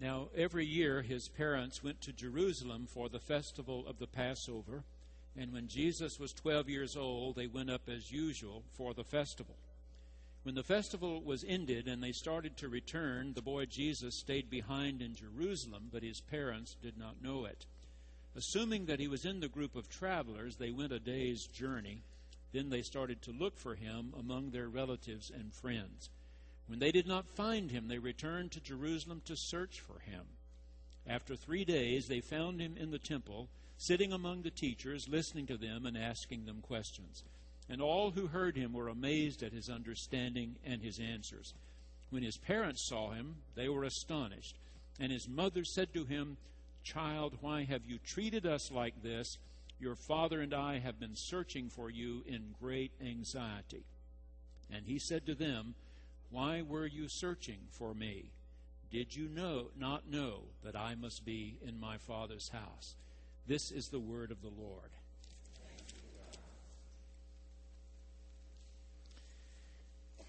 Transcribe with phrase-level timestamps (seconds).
[0.00, 4.84] Now, every year his parents went to Jerusalem for the festival of the Passover,
[5.38, 9.56] and when Jesus was 12 years old, they went up as usual for the festival.
[10.42, 15.02] When the festival was ended and they started to return, the boy Jesus stayed behind
[15.02, 17.66] in Jerusalem, but his parents did not know it.
[18.36, 22.02] Assuming that he was in the group of travelers, they went a day's journey.
[22.52, 26.10] Then they started to look for him among their relatives and friends.
[26.66, 30.22] When they did not find him, they returned to Jerusalem to search for him.
[31.06, 35.56] After three days, they found him in the temple, sitting among the teachers, listening to
[35.56, 37.22] them and asking them questions.
[37.68, 41.54] And all who heard him were amazed at his understanding and his answers.
[42.10, 44.56] When his parents saw him, they were astonished.
[44.98, 46.36] And his mother said to him,
[46.82, 49.38] Child, why have you treated us like this?
[49.78, 53.84] Your father and I have been searching for you in great anxiety.
[54.72, 55.74] And he said to them,
[56.30, 58.30] why were you searching for me?
[58.90, 62.94] Did you know not know that I must be in my Father's house?
[63.46, 64.90] This is the word of the Lord.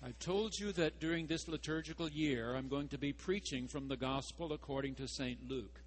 [0.04, 3.98] I've told you that during this liturgical year I'm going to be preaching from the
[3.98, 5.50] Gospel according to St.
[5.50, 5.82] Luke.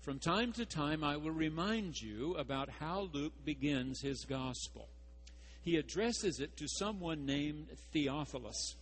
[0.00, 4.88] From time to time, I will remind you about how Luke begins his Gospel.
[5.62, 8.74] He addresses it to someone named Theophilus.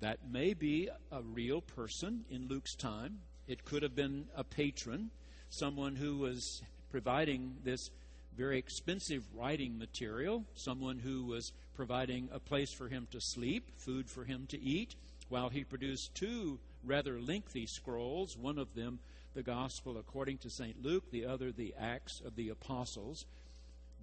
[0.00, 3.18] That may be a real person in Luke's time.
[3.48, 5.10] It could have been a patron,
[5.50, 7.90] someone who was providing this
[8.36, 14.08] very expensive writing material, someone who was providing a place for him to sleep, food
[14.08, 14.94] for him to eat,
[15.28, 19.00] while he produced two rather lengthy scrolls, one of them
[19.34, 20.82] the Gospel according to St.
[20.82, 23.26] Luke, the other the Acts of the Apostles,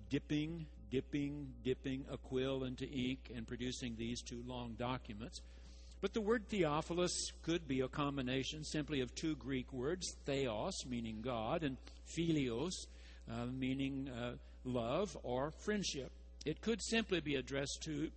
[0.09, 5.41] dipping, dipping, dipping a quill into ink and producing these two long documents.
[6.05, 11.21] But the word Theophilus could be a combination simply of two Greek words, theos, meaning
[11.23, 11.77] God, and
[12.15, 12.73] philios,
[13.27, 14.33] uh, meaning uh,
[14.65, 16.11] love or friendship.
[16.45, 18.11] It could simply be addressed to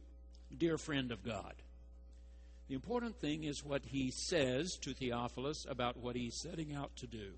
[0.55, 1.55] dear friend of God.
[2.69, 7.07] The important thing is what he says to Theophilus about what he's setting out to
[7.07, 7.31] do.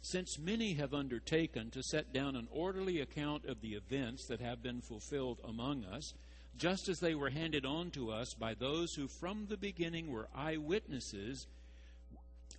[0.00, 4.62] Since many have undertaken to set down an orderly account of the events that have
[4.62, 6.14] been fulfilled among us,
[6.58, 10.28] just as they were handed on to us by those who from the beginning were
[10.34, 11.46] eyewitnesses,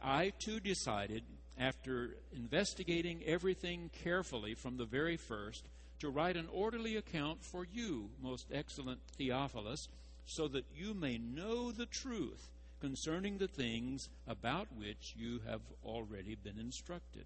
[0.02, 1.24] I too decided,
[1.58, 5.66] after investigating everything carefully from the very first,
[6.00, 9.90] to write an orderly account for you, most excellent Theophilus,
[10.26, 12.50] so that you may know the truth
[12.80, 17.26] concerning the things about which you have already been instructed.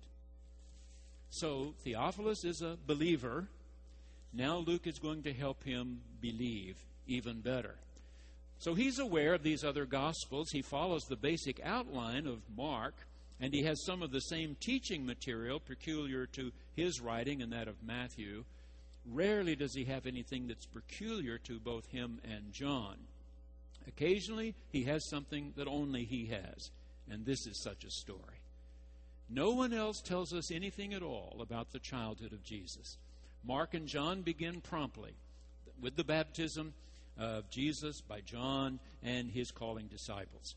[1.29, 3.47] So, Theophilus is a believer
[4.33, 6.75] now Luke is going to help him believe
[7.07, 7.75] even better.
[8.59, 10.49] So he's aware of these other Gospels.
[10.51, 12.95] He follows the basic outline of Mark,
[13.39, 17.67] and he has some of the same teaching material peculiar to his writing and that
[17.67, 18.45] of Matthew.
[19.05, 22.95] Rarely does he have anything that's peculiar to both him and John.
[23.87, 26.71] Occasionally, he has something that only he has,
[27.11, 28.39] and this is such a story.
[29.29, 32.97] No one else tells us anything at all about the childhood of Jesus.
[33.45, 35.11] Mark and John begin promptly
[35.81, 36.73] with the baptism
[37.17, 40.55] of Jesus by John and his calling disciples.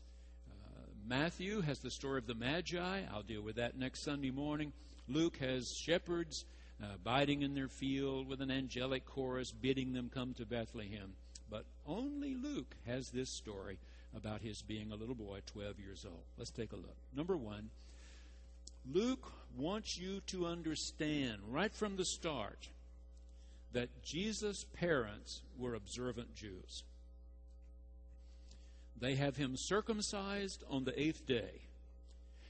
[0.49, 3.01] Uh, Matthew has the story of the Magi.
[3.13, 4.71] I'll deal with that next Sunday morning.
[5.09, 6.45] Luke has shepherds
[6.81, 11.13] uh, abiding in their field with an angelic chorus bidding them come to Bethlehem.
[11.49, 13.79] But only Luke has this story
[14.15, 16.23] about his being a little boy, 12 years old.
[16.37, 16.95] Let's take a look.
[17.13, 17.69] Number one,
[18.89, 22.69] Luke wants you to understand right from the start
[23.73, 26.83] that Jesus' parents were observant Jews.
[28.99, 31.61] They have him circumcised on the eighth day.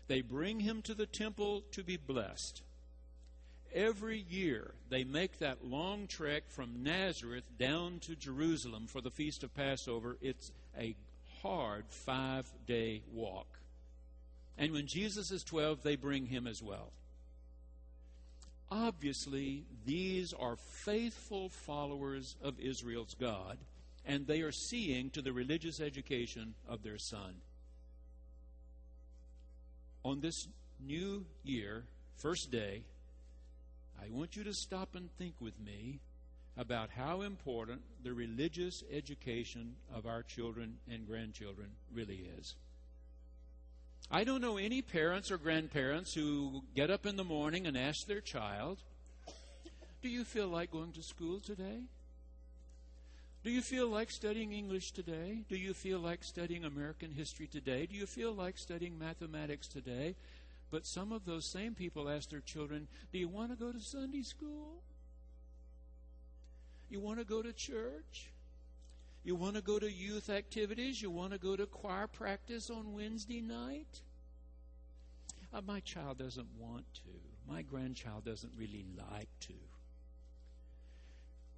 [0.07, 2.61] They bring him to the temple to be blessed.
[3.73, 9.43] Every year, they make that long trek from Nazareth down to Jerusalem for the Feast
[9.43, 10.17] of Passover.
[10.21, 10.95] It's a
[11.41, 13.47] hard five day walk.
[14.57, 16.91] And when Jesus is 12, they bring him as well.
[18.69, 23.57] Obviously, these are faithful followers of Israel's God,
[24.05, 27.35] and they are seeing to the religious education of their son.
[30.03, 30.47] On this
[30.85, 31.83] new year,
[32.17, 32.83] first day,
[34.01, 35.99] I want you to stop and think with me
[36.57, 42.55] about how important the religious education of our children and grandchildren really is.
[44.09, 48.07] I don't know any parents or grandparents who get up in the morning and ask
[48.07, 48.77] their child,
[50.01, 51.81] Do you feel like going to school today?
[53.43, 55.43] Do you feel like studying English today?
[55.49, 57.85] Do you feel like studying American history today?
[57.85, 60.15] Do you feel like studying mathematics today?
[60.71, 63.79] But some of those same people ask their children, Do you want to go to
[63.81, 64.81] Sunday school?
[66.89, 68.29] You want to go to church?
[69.27, 71.01] You want to go to youth activities?
[71.01, 73.99] You want to go to choir practice on Wednesday night?
[75.53, 77.51] Uh, my child doesn't want to.
[77.53, 79.53] My grandchild doesn't really like to.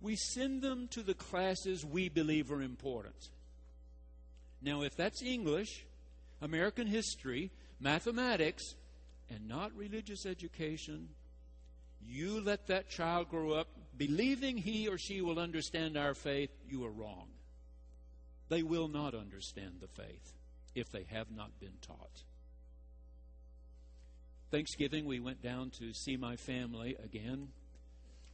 [0.02, 3.30] We send them to the classes we believe are important.
[4.64, 5.86] Now, if that's English,
[6.42, 8.64] American history, mathematics,
[9.30, 11.10] and not religious education,
[12.04, 16.84] you let that child grow up believing he or she will understand our faith, you
[16.84, 17.28] are wrong.
[18.50, 20.34] They will not understand the faith
[20.76, 22.24] if they have not been taught.
[24.52, 27.50] Thanksgiving, we went down to see my family again.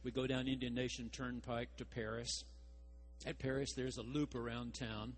[0.02, 2.44] We go down Indian Nation Turnpike to Paris.
[3.26, 5.14] At Paris, there's a loop around town.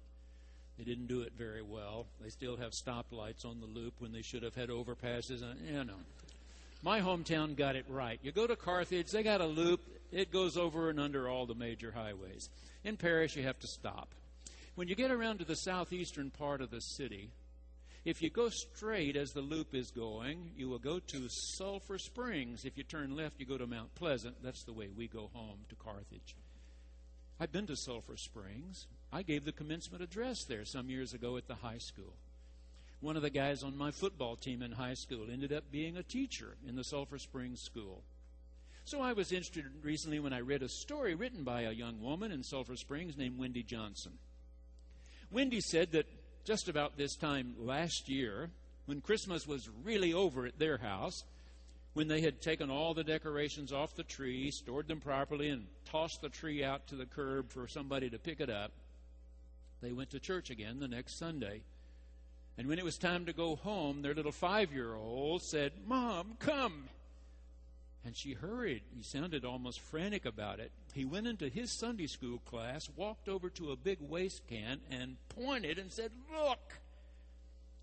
[0.77, 2.07] They didn't do it very well.
[2.21, 5.43] They still have stoplights on the loop when they should have had overpasses.
[5.43, 6.01] And, you know,
[6.83, 8.19] my hometown got it right.
[8.23, 9.81] You go to Carthage, they got a loop.
[10.11, 12.49] It goes over and under all the major highways.
[12.83, 14.09] In Paris, you have to stop.
[14.79, 17.31] When you get around to the southeastern part of the city,
[18.05, 22.65] if you go straight as the loop is going, you will go to Sulphur Springs.
[22.65, 24.37] If you turn left, you go to Mount Pleasant.
[24.41, 26.37] That's the way we go home to Carthage.
[27.41, 28.87] I've been to Sulphur Springs.
[29.13, 32.15] I gave the commencement address there some years ago at the high school.
[33.01, 36.05] One of the guys on my football team in high school ended up being a
[36.05, 38.05] teacher in the Sulphur Springs school.
[38.85, 42.31] So I was interested recently when I read a story written by a young woman
[42.31, 44.13] in Sulphur Springs named Wendy Johnson.
[45.31, 46.07] Wendy said that
[46.45, 48.51] just about this time last year,
[48.87, 51.25] when Christmas was really over at their house,
[51.93, 56.23] when they had taken all the decorations off the tree, stored them properly, and tossed
[56.23, 58.73] the tree out to the curb for somebody to pick it up,
[59.83, 61.61] they went to church again the next Sunday.
[62.57, 66.37] And when it was time to go home, their little five year old said, Mom,
[66.39, 66.89] come.
[68.05, 68.83] And she hurried.
[68.97, 70.71] He sounded almost frantic about it.
[70.95, 75.17] He went into his Sunday school class, walked over to a big waste can, and
[75.29, 76.79] pointed and said, Look!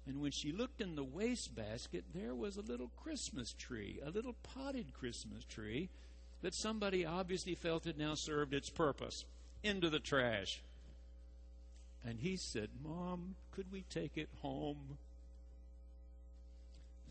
[0.07, 4.11] And when she looked in the waste basket, there was a little Christmas tree, a
[4.11, 5.89] little potted Christmas tree
[6.41, 9.25] that somebody obviously felt had now served its purpose.
[9.63, 10.61] Into the trash.
[12.07, 14.99] And he said, Mom, could we take it home?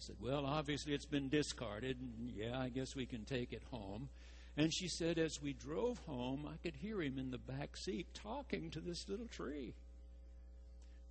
[0.07, 1.97] Said, Well, obviously it's been discarded.
[1.99, 4.11] And yeah, I guess we can take it home.
[4.57, 8.07] And she said, As we drove home, I could hear him in the back seat
[8.13, 9.75] talking to this little tree.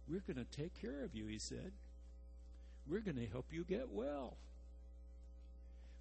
[0.08, 1.72] We're going to take care of you, he said.
[2.88, 4.36] We're going to help you get well.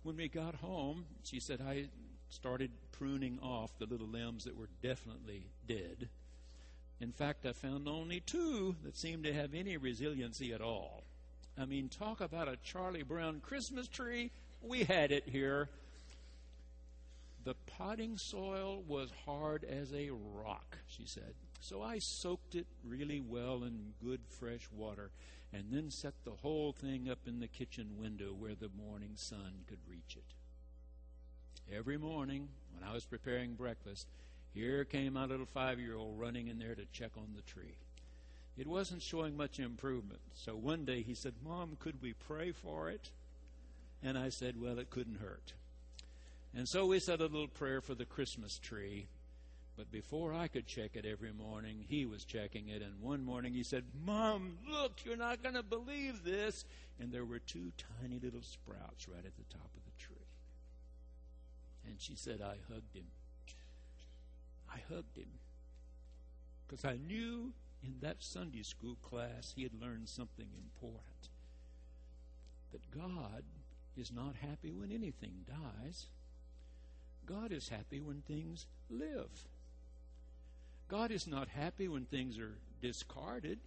[0.02, 1.86] When we got home, she said, I
[2.28, 6.08] started pruning off the little limbs that were definitely dead.
[7.00, 11.04] In fact, I found only two that seemed to have any resiliency at all.
[11.58, 14.30] I mean, talk about a Charlie Brown Christmas tree.
[14.62, 15.68] We had it here.
[17.44, 21.34] The potting soil was hard as a rock, she said.
[21.60, 25.10] So I soaked it really well in good fresh water
[25.52, 29.64] and then set the whole thing up in the kitchen window where the morning sun
[29.68, 31.74] could reach it.
[31.74, 34.06] Every morning, when I was preparing breakfast,
[34.54, 37.76] here came my little five year old running in there to check on the tree.
[38.58, 40.20] It wasn't showing much improvement.
[40.34, 43.10] So one day he said, Mom, could we pray for it?
[44.02, 45.54] And I said, Well, it couldn't hurt.
[46.54, 49.06] And so we said a little prayer for the Christmas tree.
[49.76, 52.82] But before I could check it every morning, he was checking it.
[52.82, 56.66] And one morning he said, Mom, look, you're not going to believe this.
[57.00, 60.16] And there were two tiny little sprouts right at the top of the tree.
[61.88, 63.06] And she said, I hugged him.
[64.70, 65.30] I hugged him.
[66.68, 71.30] Because I knew in that Sunday school class he had learned something important.
[72.72, 73.42] That God
[73.96, 76.06] is not happy when anything dies.
[77.26, 79.30] God is happy when things live.
[80.88, 83.58] God is not happy when things are discarded.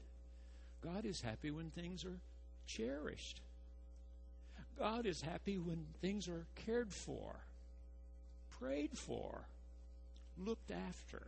[0.81, 2.19] God is happy when things are
[2.67, 3.41] cherished.
[4.77, 7.39] God is happy when things are cared for,
[8.60, 9.48] prayed for,
[10.38, 11.27] looked after.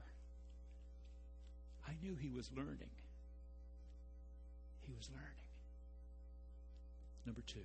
[1.88, 2.90] I knew he was learning.
[4.86, 5.28] He was learning.
[7.26, 7.60] Number two.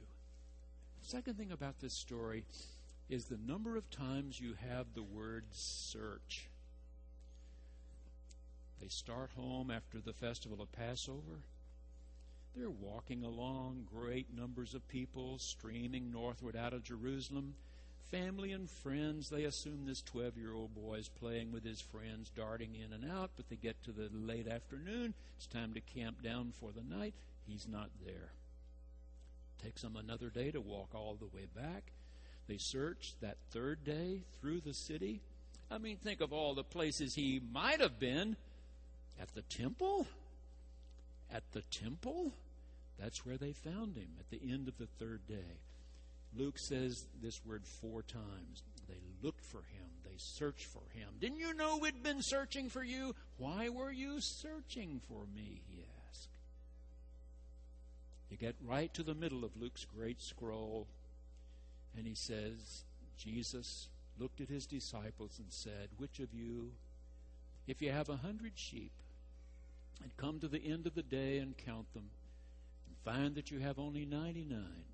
[1.03, 2.45] Second thing about this story
[3.09, 6.49] is the number of times you have the word search.
[8.81, 11.43] They start home after the festival of Passover.
[12.57, 17.55] They're walking along, great numbers of people streaming northward out of Jerusalem.
[18.13, 22.31] Family and friends, they assume this 12 year old boy is playing with his friends,
[22.37, 25.15] darting in and out, but they get to the late afternoon.
[25.39, 27.15] It's time to camp down for the night.
[27.49, 28.31] He's not there.
[29.63, 31.85] Takes them another day to walk all the way back.
[32.49, 35.23] They search that third day through the city.
[35.71, 38.37] I mean, think of all the places he might have been.
[39.21, 40.07] At the temple?
[41.33, 42.33] At the temple?
[42.99, 45.61] That's where they found him at the end of the third day.
[46.37, 48.63] Luke says this word four times.
[48.89, 51.09] They looked for him, they searched for him.
[51.21, 53.15] Didn't you know we'd been searching for you?
[53.39, 55.63] Why were you searching for me?
[55.69, 56.29] He asked.
[58.31, 60.87] You get right to the middle of Luke's great scroll,
[61.97, 62.85] and he says,
[63.19, 66.73] Jesus looked at his disciples and said, Which of you,
[67.67, 68.93] if you have a hundred sheep,
[70.03, 72.11] and come to the end of the day and count them,
[72.87, 74.92] and find that you have only ninety nine,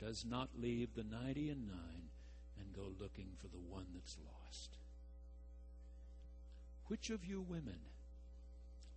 [0.00, 1.76] does not leave the 90 and 9
[2.58, 4.76] and go looking for the one that's lost.
[6.88, 7.80] Which of you women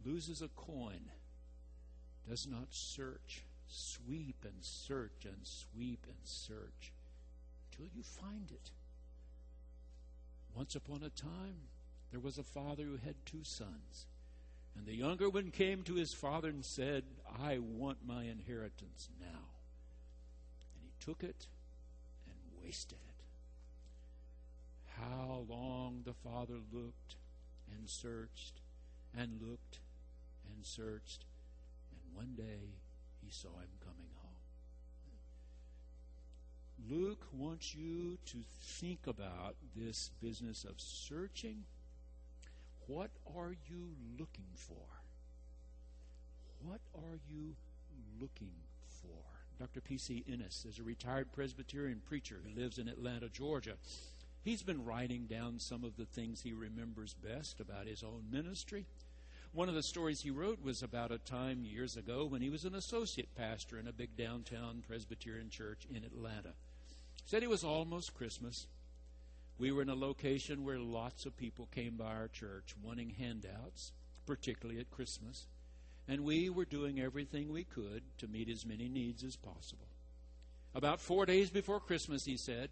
[0.06, 1.10] loses a coin,
[2.28, 6.94] does not search, sweep and search and sweep and search
[7.76, 8.72] till you find it?
[10.56, 11.56] Once upon a time,
[12.12, 14.06] there was a father who had two sons.
[14.76, 17.04] And the younger one came to his father and said,
[17.42, 19.59] I want my inheritance now
[21.00, 21.48] took it
[22.28, 23.24] and wasted it.
[25.00, 27.16] How long the father looked
[27.72, 28.62] and searched
[29.18, 29.80] and looked
[30.54, 31.26] and searched,
[31.92, 32.76] and one day
[33.24, 34.30] he saw him coming home.
[36.90, 41.64] Luke wants you to think about this business of searching.
[42.88, 44.88] What are you looking for?
[46.64, 47.56] What are you
[48.20, 48.54] looking
[49.02, 49.39] for?
[49.60, 49.82] Dr.
[49.82, 50.24] P.C.
[50.32, 53.74] Ennis is a retired Presbyterian preacher who lives in Atlanta, Georgia.
[54.42, 58.86] He's been writing down some of the things he remembers best about his own ministry.
[59.52, 62.64] One of the stories he wrote was about a time years ago when he was
[62.64, 66.54] an associate pastor in a big downtown Presbyterian church in Atlanta.
[67.18, 68.66] He said it was almost Christmas.
[69.58, 73.92] We were in a location where lots of people came by our church wanting handouts,
[74.26, 75.48] particularly at Christmas
[76.10, 79.88] and we were doing everything we could to meet as many needs as possible.
[80.74, 82.70] About four days before Christmas, he said,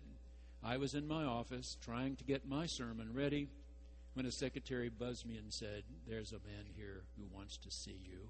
[0.64, 3.48] I was in my office trying to get my sermon ready
[4.16, 8.00] when a secretary buzzed me and said, There's a man here who wants to see
[8.04, 8.30] you.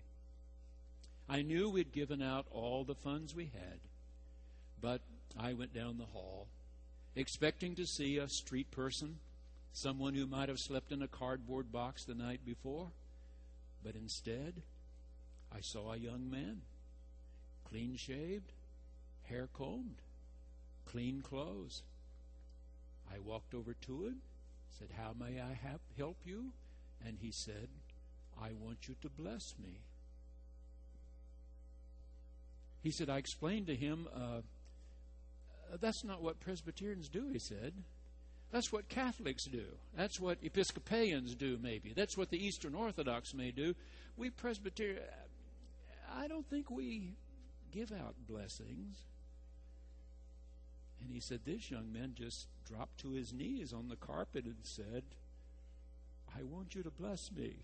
[1.29, 3.79] I knew we'd given out all the funds we had,
[4.81, 5.01] but
[5.39, 6.47] I went down the hall
[7.15, 9.17] expecting to see a street person,
[9.71, 12.91] someone who might have slept in a cardboard box the night before,
[13.83, 14.61] but instead,
[15.55, 16.61] I saw a young man,
[17.69, 18.51] clean shaved,
[19.23, 20.01] hair combed,
[20.85, 21.83] clean clothes.
[23.13, 24.21] I walked over to him,
[24.77, 25.59] said, How may I
[25.97, 26.51] help you?
[27.05, 27.69] And he said,
[28.41, 29.79] I want you to bless me.
[32.81, 34.41] He said, I explained to him, uh,
[35.79, 37.73] That's not what Presbyterians do, he said.
[38.51, 39.65] That's what Catholics do.
[39.95, 41.91] That's what Episcopalians do, maybe.
[41.93, 43.75] That's what the Eastern Orthodox may do.
[44.15, 45.03] We Presbyterians,
[46.15, 47.15] I don't think we
[47.71, 49.05] give out blessings.
[51.01, 54.55] And he said, This young man just dropped to his knees on the carpet and
[54.63, 55.03] said,
[56.37, 57.57] I want you to bless me.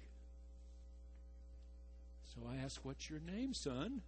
[2.34, 4.02] So I asked, What's your name, son?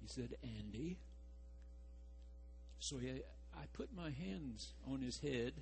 [0.00, 0.98] He said, Andy.
[2.80, 5.54] So I put my hands on his head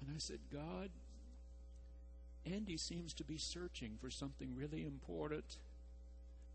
[0.00, 0.90] and I said, God,
[2.46, 5.56] Andy seems to be searching for something really important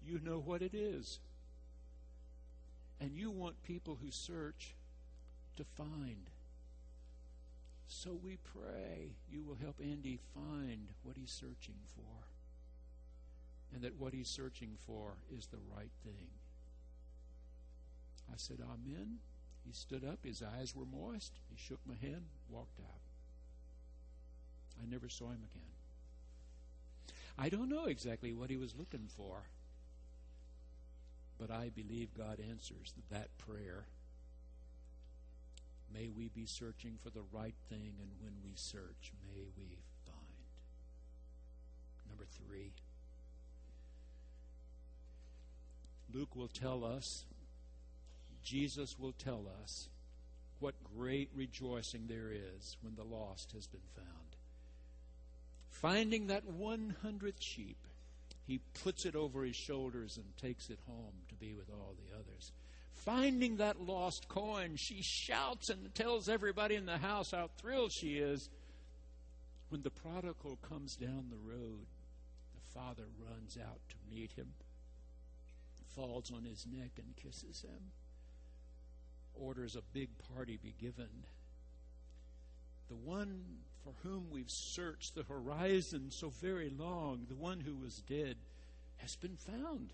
[0.06, 1.20] you know what it is.
[3.00, 4.76] And you want people who search
[5.58, 6.30] to find.
[7.88, 12.28] So we pray you will help Andy find what he's searching for.
[13.74, 16.28] And that what he's searching for is the right thing.
[18.32, 19.18] I said, Amen.
[19.66, 21.34] He stood up, his eyes were moist.
[21.50, 23.02] He shook my hand, walked out.
[24.82, 25.62] I never saw him again.
[27.38, 29.44] I don't know exactly what he was looking for.
[31.40, 33.86] But I believe God answers that prayer.
[35.94, 40.18] May we be searching for the right thing, and when we search, may we find.
[42.10, 42.72] Number three,
[46.14, 47.26] Luke will tell us,
[48.44, 49.90] Jesus will tell us,
[50.60, 54.08] what great rejoicing there is when the lost has been found.
[55.70, 57.83] Finding that 100th sheep
[58.46, 62.16] he puts it over his shoulders and takes it home to be with all the
[62.18, 62.52] others.
[63.06, 64.76] finding that lost coin.
[64.78, 68.50] She shouts and tells everybody in the house how thrilled she is.
[69.70, 71.86] When the prodigal comes down the road,
[72.54, 74.54] the father runs out to meet him,
[75.96, 77.92] falls on his neck and kisses him,
[79.34, 81.26] orders a big party be given.
[82.88, 83.44] The one
[83.84, 88.38] for whom we've searched the horizon so very long, the one who was dead,
[88.98, 89.92] has been found.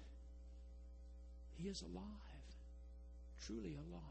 [1.58, 2.04] He is alive,
[3.46, 4.04] truly alive.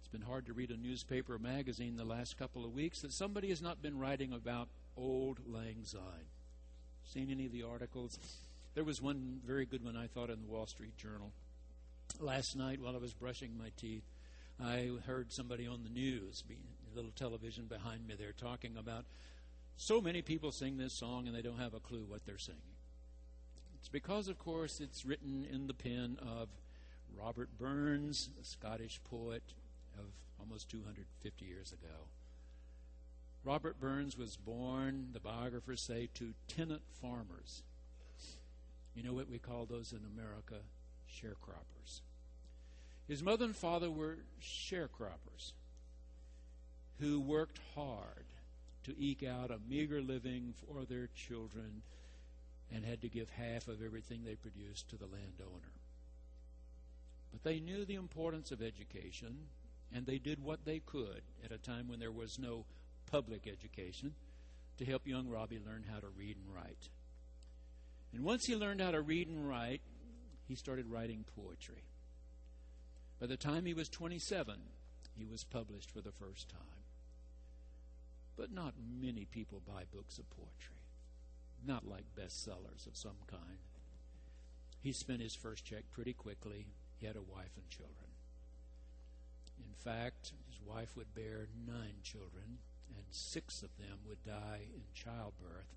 [0.00, 3.12] It's been hard to read a newspaper or magazine the last couple of weeks that
[3.12, 6.30] somebody has not been writing about Auld Lang Syne.
[7.04, 8.18] Seen any of the articles?
[8.74, 11.32] There was one very good one I thought in the Wall Street Journal.
[12.18, 14.02] Last night while I was brushing my teeth,
[14.62, 19.04] I heard somebody on the news, a little television behind me there, talking about
[19.76, 22.60] so many people sing this song and they don't have a clue what they're singing.
[23.78, 26.48] It's because, of course, it's written in the pen of
[27.18, 29.42] Robert Burns, a Scottish poet
[29.98, 30.04] of
[30.38, 32.08] almost 250 years ago.
[33.42, 37.62] Robert Burns was born, the biographers say, to tenant farmers.
[38.94, 40.56] You know what we call those in America?
[41.10, 42.02] Sharecroppers.
[43.10, 45.50] His mother and father were sharecroppers
[47.00, 48.26] who worked hard
[48.84, 51.82] to eke out a meager living for their children
[52.72, 55.72] and had to give half of everything they produced to the landowner.
[57.32, 59.48] But they knew the importance of education,
[59.92, 62.64] and they did what they could at a time when there was no
[63.10, 64.14] public education
[64.78, 66.90] to help young Robbie learn how to read and write.
[68.14, 69.80] And once he learned how to read and write,
[70.46, 71.89] he started writing poetry.
[73.20, 74.56] By the time he was 27,
[75.16, 76.58] he was published for the first time.
[78.36, 80.80] But not many people buy books of poetry
[81.66, 83.58] not like bestsellers of some kind.
[84.80, 86.66] He spent his first check pretty quickly.
[86.96, 88.10] He had a wife and children.
[89.58, 92.58] In fact, his wife would bear nine children,
[92.94, 95.74] and six of them would die in childbirth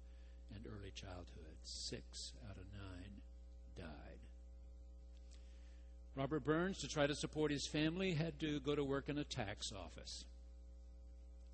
[0.55, 1.57] and early childhood.
[1.63, 3.21] Six out of nine
[3.77, 4.19] died.
[6.15, 9.23] Robert Burns, to try to support his family, had to go to work in a
[9.23, 10.25] tax office.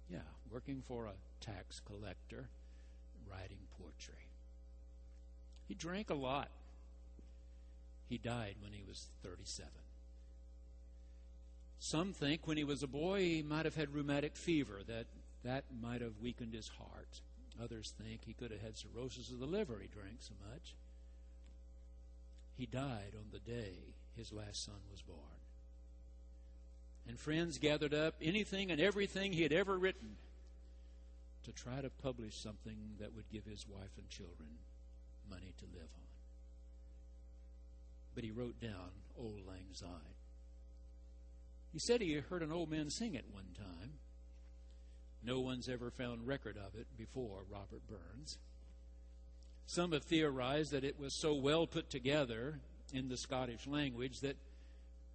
[0.10, 0.19] Yeah,
[0.51, 2.49] working for a tax collector
[3.29, 4.27] writing poetry.
[5.67, 6.49] He drank a lot.
[8.10, 9.69] He died when he was 37.
[11.77, 15.05] Some think when he was a boy he might have had rheumatic fever, that
[15.43, 17.21] that might have weakened his heart.
[17.63, 20.75] Others think he could have had cirrhosis of the liver, he drank so much.
[22.57, 25.17] He died on the day his last son was born.
[27.08, 30.17] And friends gathered up anything and everything he had ever written
[31.45, 34.49] to try to publish something that would give his wife and children
[35.29, 36.08] money to live on.
[38.13, 39.89] But he wrote down Auld Lang Syne.
[41.71, 43.93] He said he heard an old man sing it one time.
[45.23, 48.38] No one's ever found record of it before Robert Burns.
[49.65, 52.60] Some have theorized that it was so well put together
[52.93, 54.38] in the Scottish language that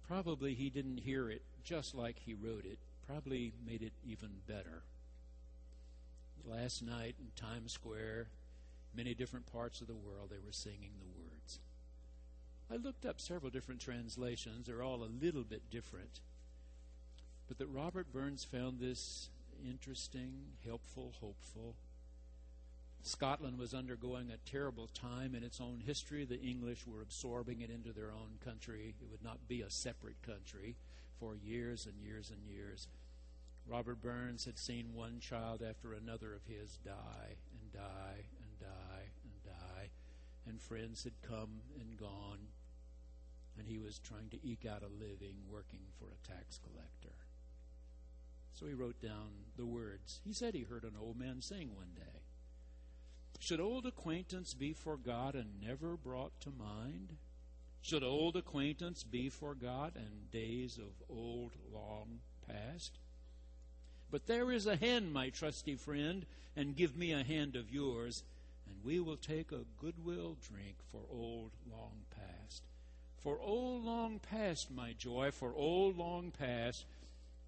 [0.07, 4.83] probably he didn't hear it just like he wrote it, probably made it even better
[6.47, 8.27] last night in Times Square,
[8.95, 11.59] many different parts of the world, they were singing the words.
[12.71, 14.67] I looked up several different translations.
[14.67, 16.21] They're all a little bit different.
[17.47, 19.29] But that Robert Burns found this
[19.67, 20.33] interesting,
[20.65, 21.75] helpful, hopeful.
[23.05, 26.25] Scotland was undergoing a terrible time in its own history.
[26.25, 28.95] The English were absorbing it into their own country.
[28.99, 30.75] It would not be a separate country
[31.19, 32.87] for years and years and years.
[33.67, 39.05] Robert Burns had seen one child after another of his die and die and die
[39.23, 39.89] and die,
[40.47, 42.39] and friends had come and gone,
[43.55, 47.15] and he was trying to eke out a living working for a tax collector.
[48.53, 50.21] So he wrote down the words.
[50.23, 52.24] He said he heard an old man sing one day.
[53.45, 57.09] Should old acquaintance be forgot and never brought to mind?
[57.79, 62.97] Should old acquaintance be forgot and days of old long past?
[64.09, 68.23] But there is a hand, my trusty friend, and give me a hand of yours,
[68.65, 72.63] and we will take a goodwill drink for old long past.
[73.19, 76.85] For old long past, my joy, for old long past,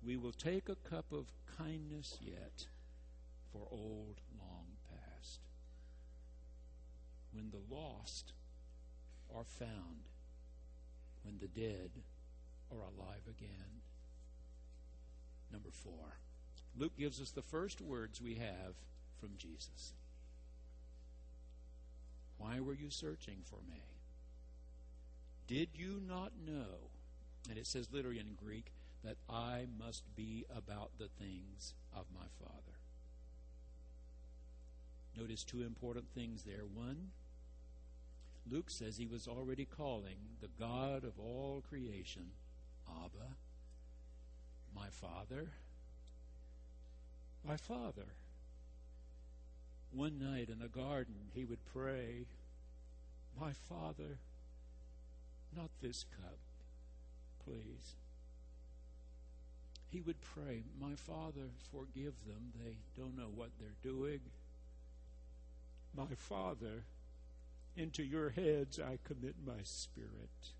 [0.06, 1.26] we will take a cup of
[1.58, 2.68] kindness yet
[3.52, 4.22] for old
[7.38, 8.34] When the lost
[9.36, 10.10] are found,
[11.24, 11.92] when the dead
[12.72, 13.82] are alive again.
[15.52, 16.18] Number four.
[16.76, 18.74] Luke gives us the first words we have
[19.22, 19.94] from Jesus.
[22.40, 23.84] Why were you searching for me?
[25.46, 26.90] Did you not know?
[27.50, 28.72] And it says literally in Greek
[29.04, 32.78] that I must be about the things of my Father.
[35.16, 36.64] Notice two important things there.
[36.74, 37.10] One,
[38.50, 42.32] Luke says he was already calling the God of all creation
[42.88, 43.36] Abba,
[44.76, 45.50] my Father,
[47.46, 48.06] my Father.
[49.92, 52.26] One night in a garden, he would pray,
[53.40, 54.20] My Father,
[55.56, 56.38] not this cup,
[57.46, 57.96] please.
[59.90, 62.52] He would pray, My Father, forgive them.
[62.64, 64.20] They don't know what they're doing.
[65.96, 66.84] My Father,
[67.78, 70.52] into your heads I commit my spirit.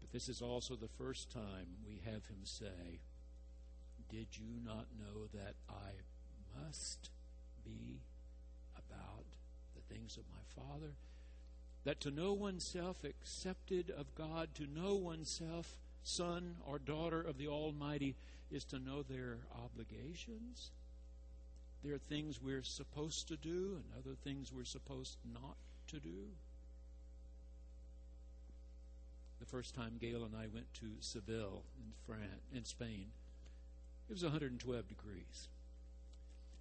[0.00, 3.00] But this is also the first time we have him say,
[4.10, 7.10] Did you not know that I must
[7.64, 8.00] be
[8.76, 9.24] about
[9.74, 10.92] the things of my Father?
[11.84, 17.48] That to know oneself accepted of God, to know oneself son or daughter of the
[17.48, 18.16] Almighty,
[18.50, 20.70] is to know their obligations
[21.84, 25.56] there are things we're supposed to do and other things we're supposed not
[25.88, 26.28] to do.
[29.38, 33.08] The first time Gail and I went to Seville in France, in Spain,
[34.08, 35.48] it was 112 degrees.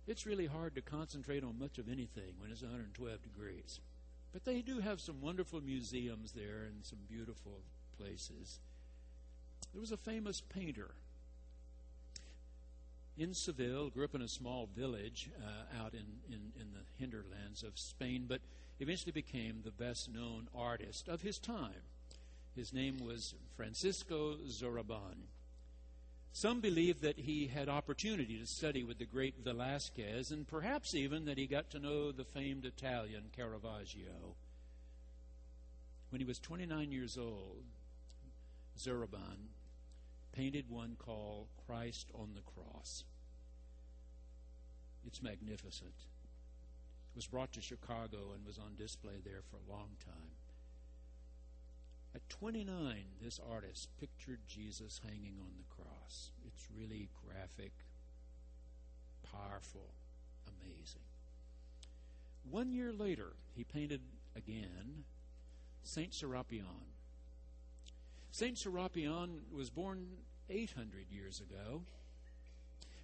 [0.06, 3.80] It's really hard to concentrate on much of anything when it's 112 degrees.
[4.34, 7.62] But they do have some wonderful museums there and some beautiful
[7.98, 8.60] places.
[9.72, 10.96] There was a famous painter
[13.18, 17.64] in Seville, grew up in a small village uh, out in, in, in the hinterlands
[17.64, 18.42] of Spain, but
[18.80, 21.84] eventually became the best known artist of his time.
[22.56, 25.28] His name was Francisco Zurbarán.
[26.32, 31.26] Some believe that he had opportunity to study with the great Velasquez, and perhaps even
[31.26, 34.36] that he got to know the famed Italian Caravaggio.
[36.10, 37.64] When he was 29 years old,
[38.80, 39.53] Zurbarán
[40.34, 43.06] painted one called Christ on the Cross.
[45.06, 45.94] It's magnificent.
[47.12, 50.34] It was brought to Chicago and was on display there for a long time.
[52.16, 56.32] At 29, this artist pictured Jesus hanging on the cross.
[56.46, 57.72] It's really graphic,
[59.32, 59.94] powerful,
[60.48, 61.02] amazing.
[62.50, 64.02] One year later, he painted
[64.36, 65.06] again
[65.84, 66.94] Saint Serapion.
[68.34, 70.08] Saint Serapion was born
[70.50, 71.84] 800 years ago.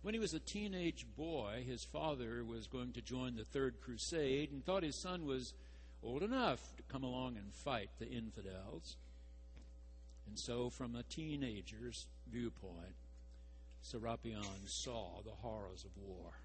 [0.02, 4.52] When he was a teenage boy, his father was going to join the Third Crusade
[4.52, 5.54] and thought his son was
[6.02, 8.98] old enough to come along and fight the infidels.
[10.26, 12.96] And so, from a teenager's viewpoint,
[13.84, 16.40] Serapion saw the horrors of war.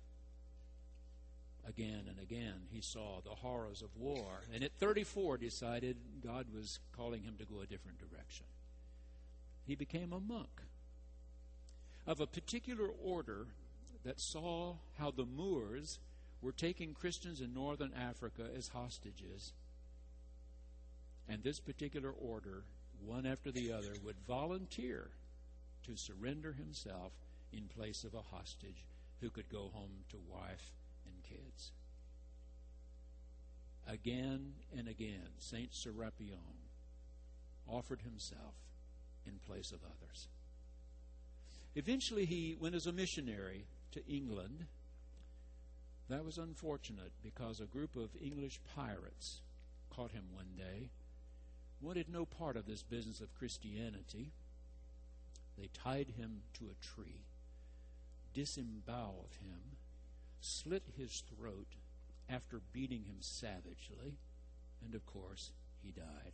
[1.66, 4.42] Again and again, he saw the horrors of war.
[4.52, 8.44] And at 34, decided God was calling him to go a different direction
[9.66, 10.62] he became a monk
[12.06, 13.46] of a particular order
[14.04, 15.98] that saw how the Moors
[16.42, 19.52] were taking Christians in northern Africa as hostages.
[21.26, 22.64] And this particular order,
[23.02, 25.08] one after the other, would volunteer
[25.86, 27.12] to surrender himself
[27.52, 28.84] in place of a hostage
[29.20, 30.72] who could go home to wife
[31.06, 31.72] and kids.
[33.88, 36.68] Again and again, Saint Serapion
[37.66, 38.54] offered himself
[39.26, 40.28] in place of others.
[41.74, 44.66] Eventually, he went as a missionary to England.
[46.08, 49.40] That was unfortunate because a group of English pirates
[49.90, 50.90] caught him one day,
[51.80, 54.32] wanted no part of this business of Christianity.
[55.58, 57.22] They tied him to a tree,
[58.32, 59.76] disemboweled him,
[60.40, 61.76] slit his throat
[62.28, 64.18] after beating him savagely,
[64.84, 65.50] and of course,
[65.82, 66.32] he died.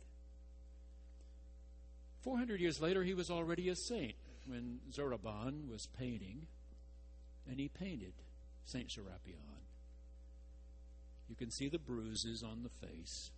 [2.21, 6.47] 400 years later, he was already a saint when Zurbarán was painting,
[7.49, 8.13] and he painted
[8.65, 9.61] Saint Serapion.
[11.29, 13.31] You can see the bruises on the face.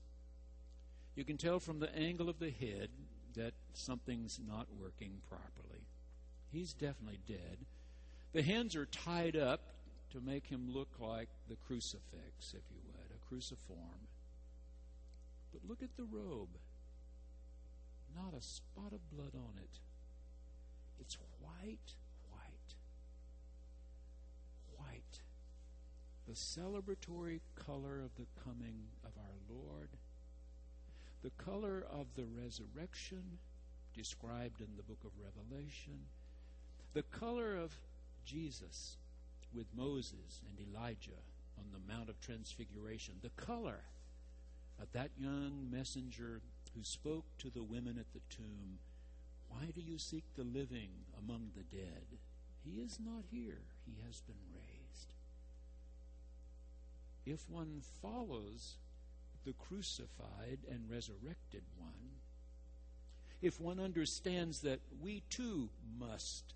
[1.15, 2.89] You can tell from the angle of the head
[3.35, 5.85] that something's not working properly.
[6.51, 7.57] He's definitely dead.
[8.33, 9.61] The hands are tied up
[10.11, 14.07] to make him look like the crucifix, if you would, a cruciform.
[15.51, 16.49] But look at the robe
[18.15, 19.79] not a spot of blood on it.
[20.99, 21.95] It's white,
[22.29, 22.75] white,
[24.77, 25.19] white.
[26.27, 29.89] The celebratory color of the coming of our Lord,
[31.21, 33.23] the color of the resurrection
[33.93, 35.99] described in the book of Revelation,
[36.93, 37.73] the color of
[38.25, 38.97] Jesus
[39.53, 41.11] with Moses and Elijah
[41.57, 43.83] on the Mount of Transfiguration, the color
[44.81, 46.41] of that young messenger
[46.75, 48.79] who spoke to the women at the tomb,
[49.49, 52.19] Why do you seek the living among the dead?
[52.63, 55.13] He is not here, he has been raised.
[57.25, 58.75] If one follows
[59.45, 62.19] the crucified and resurrected one,
[63.41, 66.53] if one understands that we too must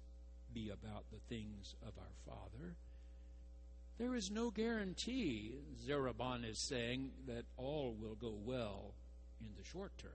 [0.54, 2.76] be about the things of our Father,
[3.98, 8.94] there is no guarantee, Zurbarán is saying, that all will go well
[9.42, 10.12] in the short term.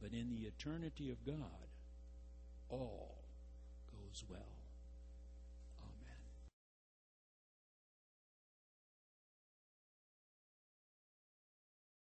[0.00, 1.68] But in the eternity of God,
[2.68, 3.16] all
[3.90, 4.57] goes well.